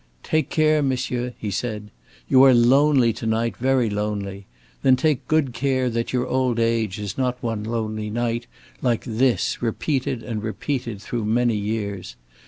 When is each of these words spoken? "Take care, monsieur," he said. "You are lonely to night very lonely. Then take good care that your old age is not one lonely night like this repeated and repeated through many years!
"Take 0.23 0.49
care, 0.49 0.81
monsieur," 0.81 1.35
he 1.37 1.51
said. 1.51 1.91
"You 2.27 2.41
are 2.45 2.55
lonely 2.55 3.13
to 3.13 3.27
night 3.27 3.55
very 3.57 3.87
lonely. 3.87 4.47
Then 4.81 4.95
take 4.95 5.27
good 5.27 5.53
care 5.53 5.91
that 5.91 6.11
your 6.11 6.25
old 6.25 6.57
age 6.57 6.97
is 6.97 7.19
not 7.19 7.37
one 7.43 7.63
lonely 7.63 8.09
night 8.09 8.47
like 8.81 9.05
this 9.05 9.61
repeated 9.61 10.23
and 10.23 10.41
repeated 10.41 11.03
through 11.03 11.25
many 11.25 11.55
years! 11.55 12.15